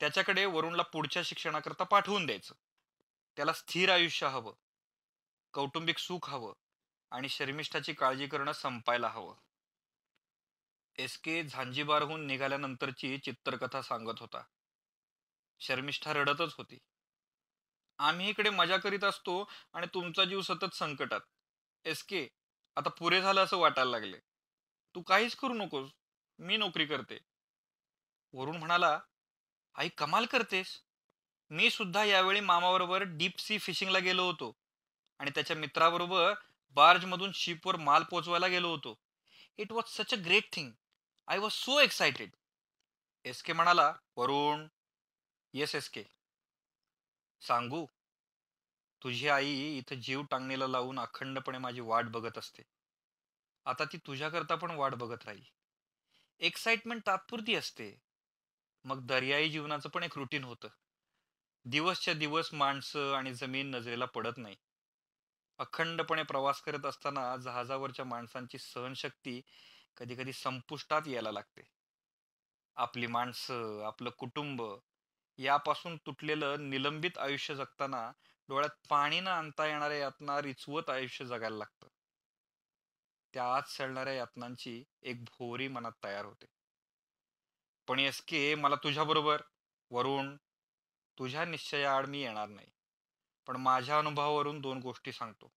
[0.00, 2.54] त्याच्याकडे वरुणला पुढच्या शिक्षणाकरता पाठवून द्यायचं.
[3.36, 4.54] त्याला स्थिर आयुष्य हवं.
[5.52, 6.52] कौटुंबिक सुख हवं
[7.10, 9.34] आणि शर्मिष्ठाची काळजी करणं संपायला हवं.
[10.98, 14.42] एस के झांजीबारहून निघाल्यानंतरची चित्रकथा सांगत होता.
[15.60, 16.78] शर्मिष्ठा रडतच होती.
[17.98, 21.20] आम्ही इकडे मजा करीत असतो आणि तुमचा जीव सतत संकटात.
[21.84, 22.28] एस के
[22.76, 24.18] आता पुरे झालं असं वाटायला लागले.
[24.94, 25.90] तू काहीच करू नकोस.
[26.38, 27.18] मी नोकरी करते.
[28.32, 29.00] वरुण म्हणाला
[29.74, 30.82] आई कमाल करतेस.
[31.52, 34.56] मी सुद्धा यावेळी मामाबरोबर डीप सी फिशिंगला गेलो होतो.
[35.18, 36.34] आणि त्याच्या मित्राबरोबर
[36.70, 38.98] बार्जमधून शिपवर माल पोचवायला गेलो होतो.
[39.58, 40.72] It was such a great thing
[41.28, 42.30] I was so excited
[43.24, 44.66] S K म्हणाला वरुण
[45.52, 46.04] येस एस के
[47.40, 47.86] सांगू?
[49.02, 52.62] तुझी आई इथं जीव टांगणीला लावून अखंडपणे माझी वाट बघत असते.
[53.64, 55.44] आता ती तुझ्याकरता पण वाट बघत राहील.
[56.40, 58.02] एक्साइटमेंट तात्पुरती असते.
[58.84, 60.68] मग दर्याई जीवनाचं पण एक रुटीन होतं.
[61.64, 64.56] दिवसच्या दिवस माणसं आणि जमीन नजरेला पडत नाही.
[65.58, 69.40] अखंडपणे प्रवास करत असताना जहाजावरच्या माणसांची सहनशक्ती
[69.96, 71.62] कधी कधी संपुष्टात यायला लागते.
[72.76, 74.62] आपली माणसं आपलं कुटुंब
[75.38, 78.12] यापासून तुटलेलं निलंबित आयुष्य जगताना
[78.48, 81.88] डोळ्यात पाणी न आणता येणाऱ्या यातना रिचवत आयुष्य जगायला लागतं.
[83.34, 86.46] त्या आत सळणाऱ्या यातनांची एक भोरी मनात तयार होते.
[87.88, 89.42] पण एस के मला तुझ्याबरोबर
[89.90, 90.36] वरुण
[91.22, 92.68] तुझ्या निश्चयाआड मी येणार नाही.
[93.46, 95.52] पण माझ्या अनुभवावरून दोन गोष्टी सांगतो.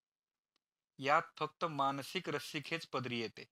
[0.97, 3.43] यात फक्त मानसिक रस्सीखेच पदरी येते.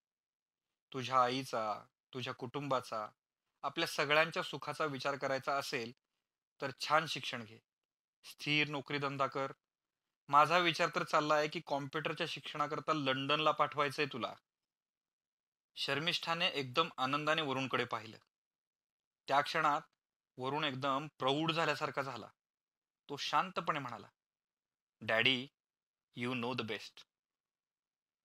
[0.93, 3.09] तुझ्या आईचा तुझ्या कुटुंबाचा
[3.61, 5.93] आपल्या सगळ्यांच्या सुखाचा विचार करायचा असेल
[6.61, 7.59] तर छान शिक्षण घे.
[8.23, 9.51] स्थिर नोकरी धंदा कर.
[10.27, 14.33] माझा विचार तर चालला आहे की कॉम्प्युटरच्या शिक्षणाकरता लंडनला पाठवायचंय तुला.
[15.75, 18.17] शर्मिष्ठाने एकदम आनंदाने वरुणकडे पाहिलं.
[19.27, 19.81] त्या क्षणात
[20.37, 22.27] वरून एकदम प्रौढ झाल्यासारखा झाला.
[23.09, 24.07] तो शांतपणे म्हणाला
[25.01, 25.47] daddy
[26.15, 27.05] you know the best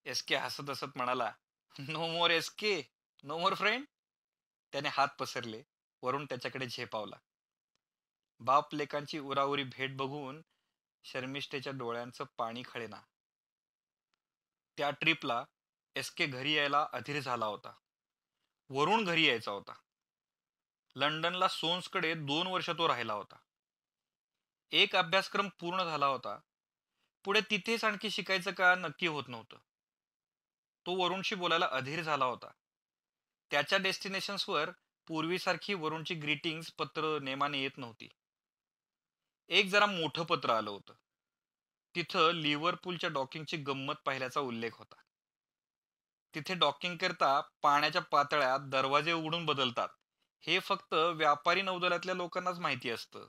[0.07, 1.33] S K हसत हसत म्हणाला
[1.79, 2.83] no more S K
[3.25, 3.85] no more friend
[4.73, 5.63] त्याने हात पसरले
[6.03, 7.17] वरून त्याच्याकडे झेपावला
[8.41, 10.43] बाप लेकांची उराउरी भेट बघून
[11.05, 13.01] शर्मिष्ठेच्या डोळ्यांचं पाणी खळेना.
[14.79, 15.45] त्या ट्रिपला
[15.97, 17.73] एस के घरी यायला अधीर झाला होता.
[18.71, 19.73] वरून घरी यायचा होता.
[20.99, 23.37] लंडनला सोन्सकडे दोन वर्ष तो राहिला होता.
[24.73, 26.39] एक अभ्यासक्रम पूर्ण झाला होता.
[27.25, 29.57] पुढे तिथेच आणखी शिकायचं का नक्की होत नव्हतं.
[30.87, 32.51] तो वरुणशी बोलायला अधीर झाला होता.
[33.51, 34.71] त्याच्या डेस्टिनेशन्सवर
[35.07, 38.09] पूर्वीसारखी वरुणची ग्रीटिंग्स पत्र नेमाने येत नव्हती.
[39.49, 40.95] एक जरा मोठं पत्र आलं होतं.
[41.95, 45.01] तिथं लिव्हरपूलच्या डॉकिंगची गंमत पाहिल्याचा उल्लेख होता.
[46.35, 49.89] तिथे डॉकिंग करता पाण्याच्या पातळ्यात दरवाजे उघडून बदलतात.
[50.43, 53.27] हे फक्त व्यापारी नौदलातल्या लोकांनाच माहिती असतं.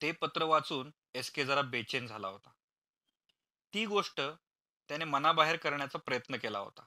[0.00, 2.50] ते पत्र वाचून एस के जरा बेचैन झाला होता.
[3.74, 4.20] ती गोष्ट
[4.88, 6.82] त्याने मनाबाहेर करण्याचा प्रयत्न केला होता.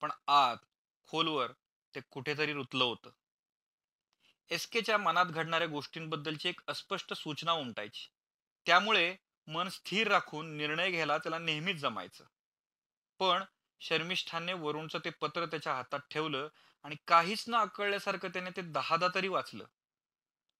[0.00, 0.56] पण आत
[1.08, 1.52] खोलवर
[1.94, 3.10] ते कुठेतरी रुतलं होतं.
[4.50, 8.08] एस केच्या मनात घडणाऱ्या गोष्टींबद्दलची एक अस्पष्ट सूचना उमटायची.
[8.66, 12.24] त्यामुळे मन स्थिर राखून निर्णय घ्यायला त्याला नेहमीच जमायचं.
[13.18, 13.44] पण
[13.80, 16.48] शर्मिष्ठाने वरुणचं ते पत्र त्याच्या हातात ठेवलं
[16.82, 19.64] आणि काहीच न अकळल्यासारखं त्याने ते दहादा तरी वाचलं.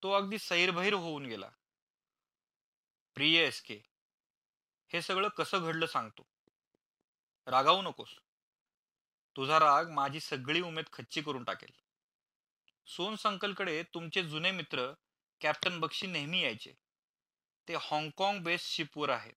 [0.03, 1.49] तो अगदी सैरभैर होऊन गेला.
[3.15, 3.81] प्रिय एस के
[4.93, 6.27] हे सगळं कसं घडलं सांगतो.
[7.47, 8.15] रागावू नकोस.
[9.37, 11.71] तुझा राग माझी सगळी उमेद खच्ची करून टाकेल.
[12.87, 14.93] सोन संकलकडे तुमचे जुने मित्र
[15.41, 16.73] कॅप्टन बक्षी नेहमी यायचे.
[17.67, 19.33] ते हाँगकाँग बेस्ड शिपवर आहेत.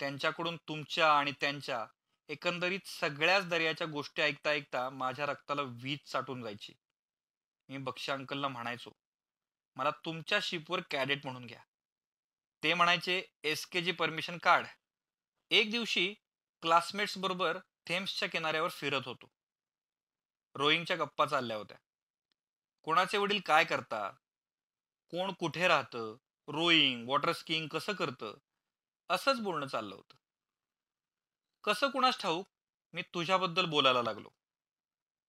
[0.00, 1.86] त्यांच्याकडून तुमच्या आणि त्यांच्या
[2.28, 6.72] एकंदरीत सगळ्याच दर्याच्या गोष्टी ऐकता ऐकता माझ्या रक्ताला वीज चाटून जायची.
[7.68, 8.90] मी बक्षी अंकलला म्हणायचो
[9.76, 11.60] मला तुमच्या शिपवर कॅडेट म्हणून घ्या.
[12.62, 14.66] ते म्हणायचे एस के जी परमिशन काढ.
[15.50, 16.14] एक दिवशी
[16.62, 19.30] क्लासमेट्स बरोबर थेम्सच्या किनाऱ्यावर फिरत होतो.
[20.54, 21.76] रोईंगच्या गप्पा चालल्या होत्या.
[22.82, 24.12] कोणाचे वडील काय करतात?
[25.10, 26.16] कोण कुठे राहतं?
[26.48, 28.34] रोईंग वॉटर स्कीइंग कसं करतं?
[29.08, 30.16] असंच बोलणं चाललं होतं.
[31.64, 32.48] कसं कुणास ठाऊक
[32.94, 34.30] मी तुझ्याबद्दल बोलायला लागलो.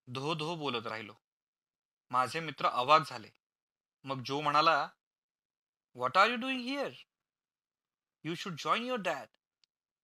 [0.07, 1.13] धो धो बोलत राहिलो.
[2.11, 3.29] माझे मित्र अवाक झाले.
[4.05, 4.87] मग जो म्हणाला
[5.95, 6.91] what are you doing here
[8.23, 9.27] you should join your dad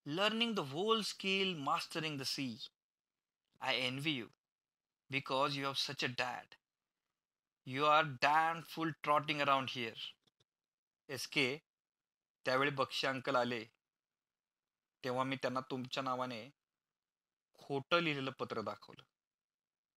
[0.06, 2.48] learning the whole skill mastering the sea
[3.62, 4.28] I envy you
[5.10, 6.56] because you have such a dad
[7.66, 9.98] you are damn fool trotting around here
[11.10, 11.58] S K
[12.46, 13.64] त्यावेळी Bakshi uncle आले.
[15.04, 16.50] तेव्हा मी त्यांना तुमच्या नावाने
[17.58, 19.04] खोटं लिहिलेलं पत्र दाखवलं.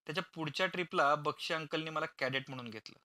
[0.07, 2.99] त्याच्या पुढच्या ट्रिपला बक्षी अंकलनी मला कॅडेट म्हणून घेतलं.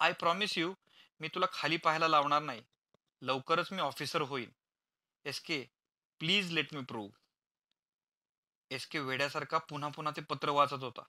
[0.00, 0.74] आय प्रॉमिस यू
[1.20, 2.62] मी तुला खाली पाहायला लावणार नाही.
[3.22, 4.50] लवकरच मी ऑफिसर होईन.
[5.24, 5.64] S K
[6.20, 7.10] please let me prove
[8.70, 11.02] S K वेड्यासारखा पुन्हा पुन्हा ते पत्र वाचत होता.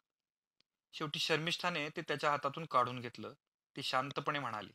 [0.94, 3.34] शेवटी शर्मिष्ठाने ते त्याच्या हातातून काढून घेतलं.
[3.76, 4.74] ती शांतपणे म्हणाली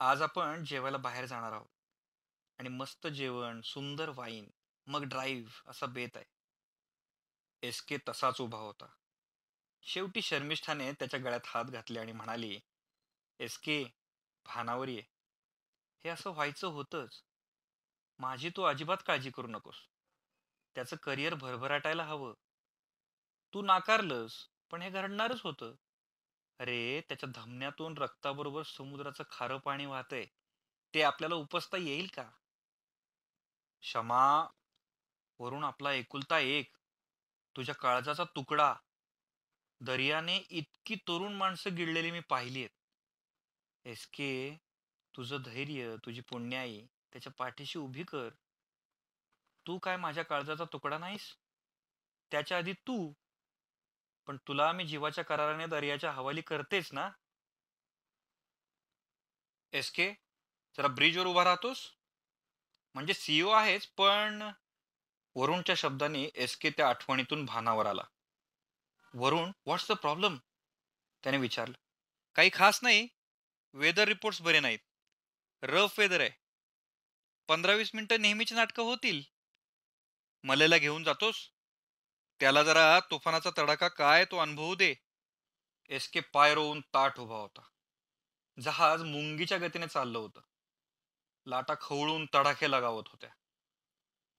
[0.00, 1.68] आज आपण जेवायला बाहेर जाणार आहोत.
[2.58, 4.50] आणि मस्त जेवण सुंदर वाईन
[4.86, 6.24] मग ड्राईव्ह असा बेत आहे.
[7.62, 8.86] एस के तसाच उभा होता.
[9.82, 12.60] शेवटी शर्मिष्ठाने त्याच्या गळ्यात हात घातले आणि म्हणाली
[13.38, 13.84] एस के
[14.44, 15.02] भानावर ये.
[16.04, 17.24] हे असं व्हायचं होतंच.
[18.18, 19.76] माझी तू अजिबात काळजी करू नकोस.
[20.74, 22.34] त्याचं करिअर भरभराटायला हवं.
[23.54, 25.74] तू नाकारलंस पण हे घडणारच होतं.
[26.58, 30.26] अरे त्याच्या धमन्यातून रक्ताबरोबर समुद्राचं खारं पाणी वाहतंय.
[30.94, 32.30] ते आपल्याला उपसता येईल का?
[33.86, 34.46] क्षमा
[35.38, 36.76] वरून आपला एकुलता एक
[37.56, 38.74] तुझ्या काळजाचा तुकडा.
[39.80, 42.70] दर्याने इतकी तरुण माणसं गिळलेली मी पाहिली आहेत.
[43.84, 44.56] एस के
[45.16, 48.28] तुझं धैर्य तुझी पुण्याई त्याच्या पाठीशी उभी कर.
[49.66, 51.36] तू काय माझ्या काळजाचा तुकडा नाहीस?
[52.30, 53.12] त्याच्या आधी तू.
[54.26, 57.10] पण तुला मी जीवाच्या कराराने दर्याच्या हवाली करतेच ना?
[59.72, 60.12] एस के
[60.76, 61.95] जरा ब्रिजवर उभा राहतोस?
[62.96, 64.50] म्हणजे सीईओ आहेच पण
[65.34, 68.02] वरुणच्या शब्दाने एस के त्या आठवणीतून भानावर आला.
[69.14, 70.36] वरुण व्हॉट्स द प्रॉब्लेम
[71.22, 71.78] त्याने विचारलं.
[72.34, 73.08] काही खास नाही.
[73.72, 74.78] वेदर रिपोर्ट्स बरे नाहीत.
[75.62, 76.30] रफ वेदर आहे.
[77.48, 79.22] पंधरा वीस मिनटं नेहमीची नाटकं होतील.
[80.44, 81.50] मलेला घेऊन जातोस.
[82.40, 84.94] त्याला जरा तुफानाचा तडाखा काय तो अनुभवू दे.
[85.88, 87.68] एस के पाय रोवून ताट उभा होता.
[88.60, 90.40] जहाज मुंगीच्या गतीने चाललं होतं.
[91.46, 93.30] लाटा खवळून तडाखे लगावत होत्या.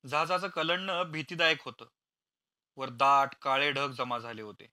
[0.08, 1.86] जहाजाचं कलंडणं भीतीदायक होतं.
[2.76, 4.68] वर दाट काळे ढग जमा झाले होते.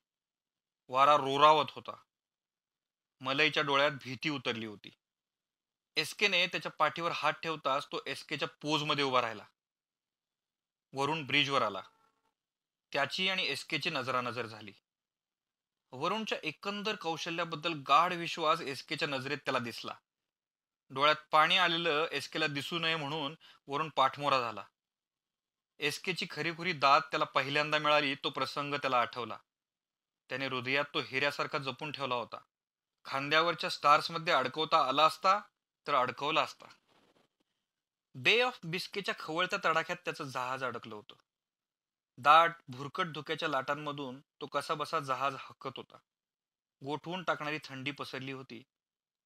[0.89, 1.97] वारा रोरावत होता.
[3.21, 4.91] मलईच्या डोळ्यात भीती उतरली होती.
[5.97, 9.45] एसकेने त्याच्या पाठीवर हात ठेवताच तो एसकेच्या पोजमध्ये उभा राहिला.
[10.93, 11.83] वरून ब्रिजवर आला.
[12.93, 14.73] त्याची आणि एसकेची नजरानजर झाली.
[15.93, 19.95] वरुणच्या एकंदर कौशल्याबद्दल गाढ विश्वास एसकेच्या नजरेत त्याला दिसला.
[20.91, 23.35] डोळ्यात पाणी आलेलं एसकेला दिसू नये म्हणून
[23.67, 24.65] वरून पाठमोरा झाला.
[25.79, 29.39] एसकेची खरीखुरी दात त्याला पहिल्यांदा मिळाली तो प्रसंग त्याला आठवला.
[30.29, 32.39] त्याने हृदयात तो हिऱ्यासारखा जपून ठेवला होता.
[33.05, 35.41] खांद्यावरच्या स्टार्समध्ये अडकवता आला असता
[35.87, 36.67] तर अडकवला असता.
[38.15, 41.15] बे ऑफ बिस्केच्या खवळत्या तडाख्यात त्याचं जहाज अडकलं होतं.
[42.19, 45.97] दाट भुरकट धुक्याच्या लाटांमधून तो कसा बसा जहाज हकत होता.
[46.85, 48.63] गोठवून टाकणारी थंडी पसरली होती.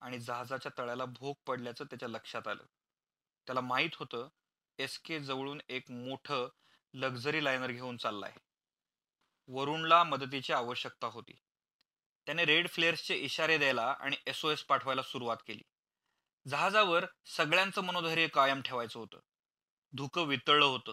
[0.00, 2.62] आणि जहाजाच्या तळ्याला भोग पडल्याचं त्याच्या लक्षात आलं.
[3.46, 4.28] त्याला माहीत होतं
[4.78, 6.48] एस के जवळून एक मोठं
[6.94, 8.32] लक्झरी लायनर घेऊन चाललाय.
[9.48, 11.32] वरुणला मदतीची आवश्यकता होती.
[12.26, 15.62] त्याने रेड फ्लेअर्सचे इशारे द्यायला आणि एसओएस पाठवायला सुरुवात केली.
[16.48, 19.20] जहाजावर सगळ्यांचं मनोधैर्य कायम ठेवायचं होतं.
[19.92, 20.92] धुकं वितळलं होतं.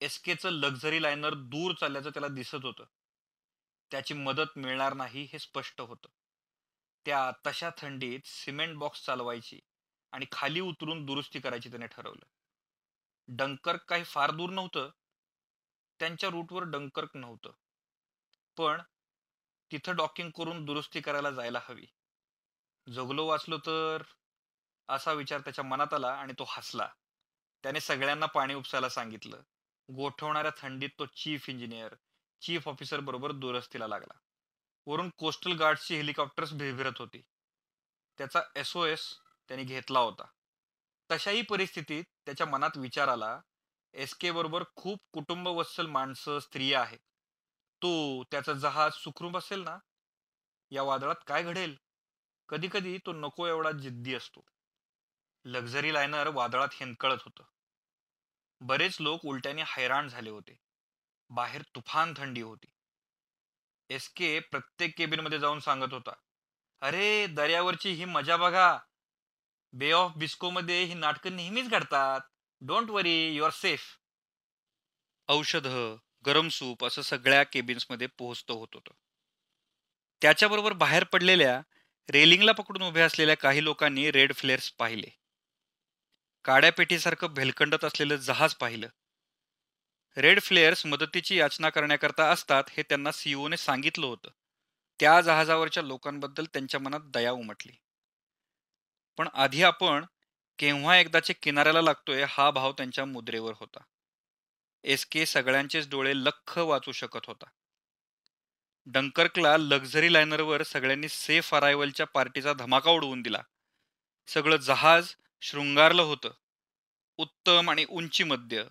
[0.00, 2.84] एसकेचं लक्झरी लायनर दूर चालल्याचं त्याला दिसत होतं.
[3.90, 6.08] त्याची मदत मिळणार नाही हे स्पष्ट होतं.
[7.06, 9.60] त्या तशा थंडीत सिमेंट बॉक्स चालवायची
[10.12, 12.24] आणि खाली उतरून दुरुस्ती करायची त्याने ठरवलं.
[13.28, 14.90] डंकर्क काही फार दूर नव्हतं.
[15.98, 17.52] त्यांच्या रूटवर डंकर्क नव्हतं.
[18.56, 18.82] पण
[19.72, 21.86] तिथं डॉकिंग करून दुरुस्ती करायला जायला हवी.
[22.92, 24.02] जगलो वाचलो तर
[24.88, 26.88] असा विचार त्याच्या मनात आला आणि तो हसला.
[27.62, 29.42] त्याने सगळ्यांना पाणी उपसायला सांगितलं.
[29.94, 31.94] गोठवणाऱ्या थंडीत तो चीफ इंजिनियर
[32.40, 34.18] चीफ ऑफिसर बरोबर दुरुस्तीला लागला.
[34.86, 37.22] वरून कोस्टल गार्डची हेलिकॉप्टर्स भिरभिरत होती.
[38.18, 39.18] त्याचा एस ओएस
[39.48, 40.24] त्यांनी घेतला होता.
[41.10, 43.40] तशाही परिस्थितीत त्याच्या मनात विचार आला
[43.94, 46.98] एस के बरोबर खूप कुटुंबवत्सल माणसं स्त्रिया आहेत.
[47.82, 49.78] तो त्याचं जहाज सुखरूप असेल ना?
[50.70, 51.76] या वादळात काय घडेल?
[52.48, 54.44] कधी कधी तो नको एवढा जिद्दी असतो.
[55.44, 57.44] लक्झरी लायनर वादळात हेनकळत होतं.
[58.60, 60.56] बरेच लोक उलट्याने हैराण झाले होते.
[61.30, 62.71] बाहेर तुफान थंडी होती.
[63.90, 66.12] एस के प्रत्येक केबिनमध्ये जाऊन सांगत होता.
[66.80, 68.78] अरे दर्यावरची ही मजा बघा.
[69.72, 72.20] बे ऑफ बिस्कोमध्ये ही नाटकं नेहमीच घडतात.
[72.60, 73.80] Don't worry your safe.
[75.28, 75.66] औषध
[76.26, 78.94] गरम सूप असं सगळ्या केबिन्समध्ये पोहोचतो होत होतं.
[80.22, 81.60] त्याच्याबरोबर बाहेर पडलेल्या
[82.10, 85.08] रेलिंगला पकडून उभे असलेल्या काही लोकांनी रेड फ्लेअर्स पाहिले.
[86.44, 88.88] काड्यापेटीसारखं भेलकंडत असलेलं जहाज पाहिलं.
[90.16, 94.30] रेड फ्लेअर्स मदतीची याचना करण्याकरता असतात हे त्यांना सीओने सांगितलं होतं.
[95.00, 97.72] त्या जहाजावरच्या लोकांबद्दल त्यांच्या मनात दया उमटली.
[99.16, 100.04] पण आधी आपण
[100.58, 103.80] केव्हा एकदाचे किनाऱ्याला लागतोय हा भाव त्यांच्या मुद्रेवर होता.
[104.84, 107.44] एस के सगळ्यांचेच डोळे लख वाचू शकत होता.
[108.86, 113.42] डंकर्कला लक्झरी लायनरवर सगळ्यांनी सेफ अरायवलच्या पार्टीचा धमाका उडवून दिला.
[114.26, 116.30] सगळं जहाज शृंगारलं होतं.
[117.16, 118.64] उत्तम आणि उंची मध्य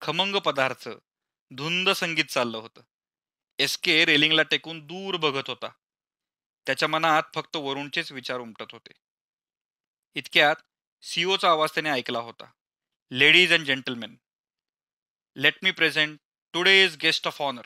[0.00, 0.88] खमंग पदार्थ
[1.50, 2.80] धुंद संगीत चाललं होतं.
[3.58, 5.68] एस के रेलिंगला टेकून दूर बघत होता.
[6.66, 8.92] त्याच्या मनात फक्त वरुणचेच विचार उमटत होते.
[10.14, 10.56] इतक्यात
[11.02, 12.44] सीओचा आवाज त्याने ऐकला होता.
[13.10, 14.16] Ladies and gentlemen
[15.36, 16.18] let me present
[16.52, 17.62] today is guest of honour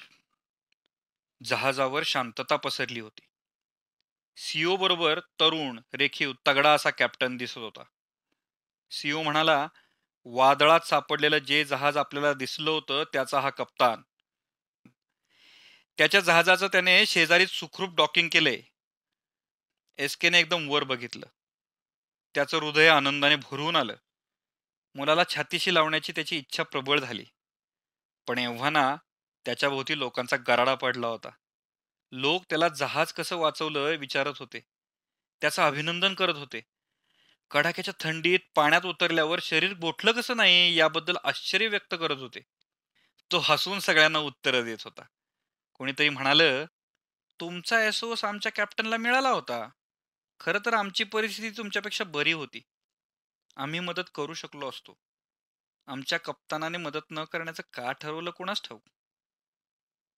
[1.45, 3.21] जहाजावर शांतता पसरली होती.
[4.37, 7.83] सीओ बरोबर तरुण रेखीव तगडा असा कॅप्टन दिसत होता.
[8.90, 9.68] सीओ म्हणाला
[10.24, 14.02] वादळात सापडलेलं जे जहाज आपल्याला दिसलं होतं त्याचा हा कप्तान.
[15.98, 18.61] त्याच्या जहाजाचं त्याने शेजारी सुखरूप डॉकिंग केलंय.
[19.98, 21.26] एस केने एकदम वर बघितलं.
[22.35, 23.96] त्याचं हृदय आनंदाने भरून आलं.
[24.94, 27.24] मुलाला छातीशी लावण्याची त्याची इच्छा प्रबळ झाली.
[28.28, 28.96] पण एव्हाना
[29.44, 31.28] त्याच्याभोवती लोकांचा गराडा पडला होता.
[32.12, 34.61] लोक त्याला जहाज कसं वाचवलं विचारत होते.
[35.40, 36.61] त्याचं अभिनंदन करत होते.
[37.52, 42.40] कडाक्याच्या थंडीत पाण्यात उतरल्यावर शरीर गोठलं कसं नाही याबद्दल आश्चर्य व्यक्त करत होते.
[43.32, 45.02] तो हसून सगळ्यांना उत्तर देत होता.
[45.74, 46.42] कोणीतरी म्हणाल
[47.40, 49.68] तुमचा एसओस आमच्या कॅप्टनला मिळाला होता.
[50.40, 52.62] खरं तर आमची परिस्थिती तुमच्यापेक्षा बरी होती.
[53.56, 54.94] आम्ही मदत करू शकलो असतो.
[55.86, 58.88] आमच्या कप्तानाने मदत न करण्याचं का ठरवलं कोणाच ठाऊक?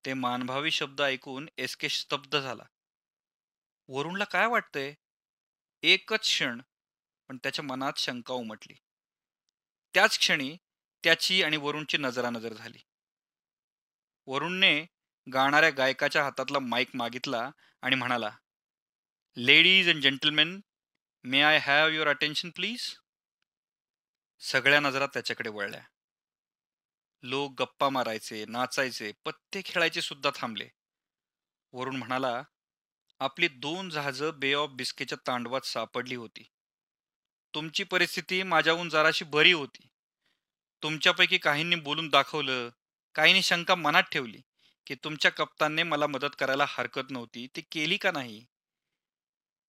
[0.06, 2.64] ते मानभावी शब्द ऐकून एस के स्तब्ध झाला.
[3.88, 4.94] वरुणला काय वाटतंय?
[5.82, 6.60] एकच क्षण.
[7.28, 8.74] पण त्याच्या मनात शंका उमटली.
[9.94, 10.56] त्याच क्षणी
[11.04, 12.78] त्याची आणि वरुणची नजरानजर झाली.
[14.26, 14.86] वरुणने
[15.32, 17.50] गाणाऱ्या गायकाच्या हातातला माईक मागितला
[17.82, 18.30] आणि म्हणाला
[19.36, 20.60] ladies and gentlemen
[21.24, 22.94] may I have your attention please
[24.40, 25.82] सगळ्या नजरा त्याच्याकडे वळल्या.
[27.22, 30.68] लोक गप्पा मारायचे नाचायचे पत्ते खेळायचे सुद्धा थांबले.
[31.72, 32.42] वरुण म्हणाला
[33.20, 36.53] आपली दोन जहाजं बे ऑफ बिस्केच्या तांडवात सापडली होती.
[37.54, 39.88] तुमची परिस्थिती माझ्याहून जराशी बरी होती.
[40.82, 42.68] तुमच्यापैकी काहींनी बोलून दाखवलं
[43.14, 44.40] काहींनी शंका मनात ठेवली
[44.86, 48.46] की तुमच्या कप्तानने मला मदत करायला हरकत नव्हती ती केली का नाही?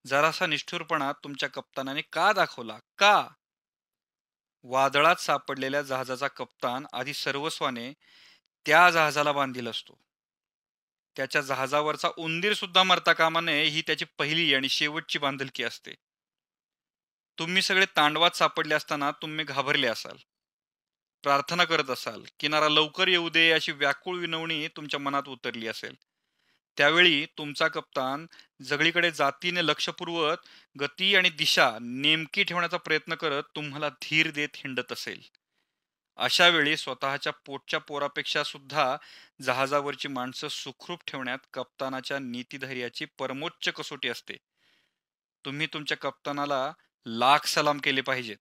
[0.08, 2.78] जरासा निष्ठुरपणा तुमच्या कप्तानाने का दाखवला?
[2.98, 3.28] का?
[4.63, 7.93] वादळात सापडलेल्या जहाजाचा कप्तान आधी सर्वस्वाने
[8.65, 10.00] त्या जहाजाला बांधील असतो.
[11.15, 15.91] त्याच्या जहाजावरचा उंदीर सुद्धा मरता कामा नये ही त्याची पहिली आणि शेवटची बांधलकी असते.
[17.39, 20.17] तुम्ही सगळे तांडवात सापडले असताना तुम्ही घाबरले असाल.
[21.24, 25.95] प्रार्थना करत असाल किनारा लवकर येऊ दे अशी व्याकुळ विनवणी तुमच्या मनात उतरली असेल.
[26.78, 28.26] त्यावेळी तुमचा कप्तान
[28.63, 30.38] जगळीकडे जातीने लक्षपूर्वक
[30.80, 35.21] गती आणि दिशा नेमकी ठेवण्याचा प्रयत्न करत तुम्हाला धीर देत हिंडत असेल.
[36.17, 38.98] अशा वेळी स्वतःच्या पोटच्या पोरापेक्षा सुद्धा
[39.41, 44.38] जहाजावरची माणसं सुखरूप ठेवण्यात कप्तानाच्या नीतिधैर्याची परमोच्च कसोटी असते.
[45.45, 46.71] तुम्ही तुमच्या कप्तानाला
[47.08, 48.38] लाख सलाम केले पाहिजेत.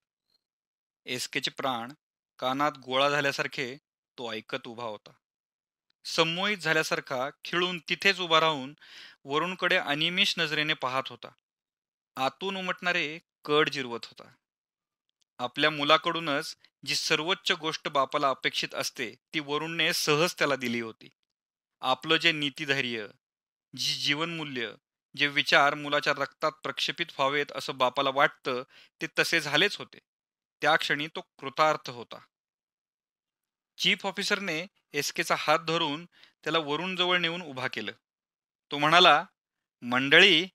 [1.06, 1.92] एसकेचे प्राण
[2.38, 3.76] कानात गोळा झाल्यासारखे
[4.18, 5.10] तो ऐकत उभा होता.
[6.04, 8.74] संमोहित झाल्यासारखा खिळून तिथेच उभा राहून
[9.24, 11.28] वरुणकडे अनिमिष नजरेने पाहत होता.
[12.16, 14.34] आतून उमटणारे कड जिरवत होता.
[15.38, 21.08] आपल्या मुलाकडूनच जी सर्वोच्च गोष्ट बापाला अपेक्षित असते ती वरुणने सहज त्याला दिली होती.
[21.80, 23.06] आपलं जे नीतिधैर्य
[23.76, 24.74] जी जीवनमूल्य
[25.16, 28.62] जे विचार मुलाच्या रक्तात प्रक्षेपित व्हावेत असं बापाला वाटतं
[29.00, 29.98] ते तसे झालेच होते.
[30.62, 32.18] त्या क्षणी तो कृतार्थ होता.
[33.78, 36.04] चीफ ऑफिसरने एसकेचा हात धरून
[36.44, 37.92] त्याला वरून जवळ नेऊन उभा केलं.
[38.70, 39.24] तो म्हणाला
[39.82, 40.46] मंडळी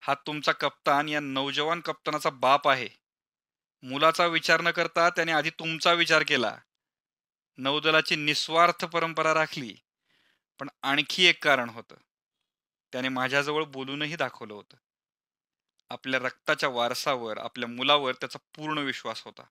[0.00, 2.88] हा तुमचा कप्तान या नौजवान कप्तानाचा बाप आहे.
[3.82, 6.56] मुलाचा विचार न करता त्याने आधी तुमचा विचार केला.
[7.56, 9.74] नौदलाची निस्वार्थ परंपरा राखली.
[10.58, 11.94] पण आणखी एक कारण होतं.
[12.92, 14.76] त्याने माझ्याजवळ बोलूनही दाखवलं होतं.
[15.90, 19.42] आपल्या रक्ताच्या वारसावर आपल्या मुलावर त्याचा पूर्ण विश्वास होता.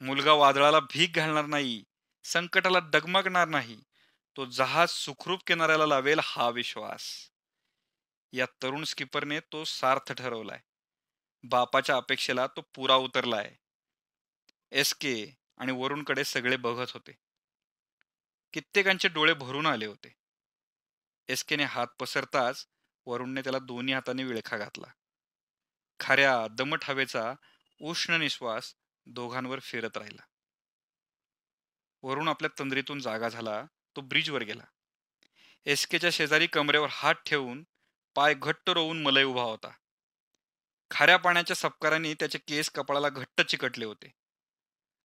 [0.00, 1.84] मुलगा वादळाला भीक घालणार नाही
[2.24, 3.82] संकटाला डगमगणार नाही
[4.36, 7.30] तो जहाज सुखरूप किनाऱ्याला लावेल हा विश्वास.
[8.32, 10.60] या तरुण स्किपरने तो सार्थ ठरवलाय.
[11.42, 13.54] बापाच्या अपेक्षेला तो पुरा उतरलाय.
[14.72, 17.12] एस के आणि वरुणकडे सगळे बघत होते.
[18.52, 20.19] कित्येकांचे डोळे भरून आले होते.
[21.30, 22.66] एसकेने हात पसरताच
[23.06, 24.86] वरुणने त्याला दोन्ही हाताने विळखा घातला.
[26.00, 27.34] खऱ्या दमट हवेचा
[27.80, 28.74] उष्ण निश्वास
[29.06, 30.22] दोघांवर फिरत राहिला.
[32.02, 33.64] वरुण आपल्या तंद्रीतून जागा झाला
[33.96, 34.62] तो ब्रिजवर गेला.
[35.64, 37.64] एसकेच्या शेजारी कमरेवर हात ठेवून
[38.14, 39.70] पाय घट्ट रोवून मलय उभा होता.
[40.90, 44.12] खाऱ्या पाण्याच्या सपकाराने त्याचे केस कपाळाला घट्ट चिकटले होते.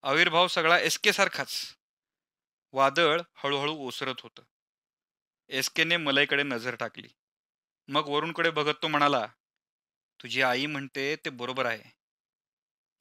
[0.04, 1.78] आविर्भाव सगळा एसके सारखाच
[2.72, 4.44] वादळ हळूहळू ओसरत होतं.
[5.50, 7.08] एसकेने मलईकडे नजर टाकली.
[7.88, 9.28] मग वरुणकडे बघत तो म्हणाला
[10.22, 11.92] तुझी आई म्हणते ते बरोबर आहे.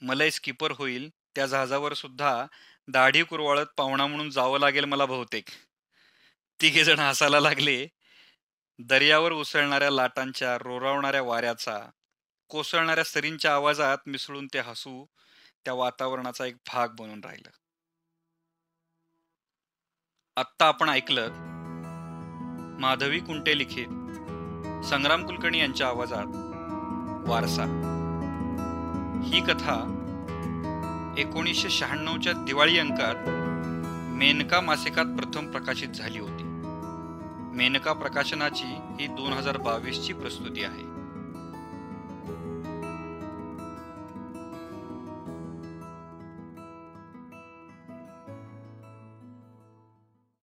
[0.00, 2.46] मलई स्किपर होईल त्या जहाजावर सुद्धा
[2.88, 5.48] दाढी कुरवाळत पाहुणा म्हणून जावं लागेल मला बहुतेक.
[6.60, 7.88] तिघे जण हसायला लागले.
[8.78, 11.90] दर्यावर उसळणाऱ्या लाटांच्या रोरावणाऱ्या वाऱ्याचा
[12.48, 15.06] कोसळणाऱ्या सरींच्या आवाजात मिसळून ते हसू
[15.64, 17.50] त्या वातावरणाचा एक भाग बनून राहिलं.
[20.36, 21.53] आत्ता आपण ऐकलं
[22.80, 23.86] माधवी कुंटे लिखित
[24.84, 26.26] संग्राम कुलकर्णी यांच्या आवाजात
[27.28, 27.64] वारसा.
[29.24, 29.90] ही कथा
[31.18, 33.14] एकोणीसशे शहाण्णवच्या दिवाळी अंकात
[34.14, 36.42] मेनका मासिकात प्रथम प्रकाशित झाली होती.
[37.56, 40.93] मेनका प्रकाशनाची ही दोन हजार बावीसची प्रस्तुती आहे.